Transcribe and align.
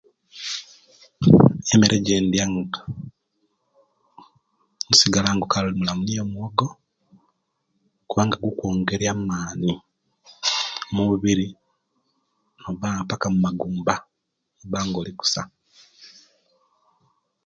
Emere 1.73 1.95
ejendya 1.99 2.43
nosigala 4.87 5.29
nga 5.33 5.45
okali 5.45 5.69
mulamu 5.77 6.01
niyo 6.03 6.21
omuwogo 6.23 6.67
kubanga 8.07 8.37
gukwongera 8.45 9.05
amani 9.15 9.71
mumubiri 10.93 11.47
oba 12.69 12.89
paka 13.09 13.27
mumagumba 13.33 13.95
noba 14.59 14.79
nga 14.85 14.97
olikusa 15.01 15.41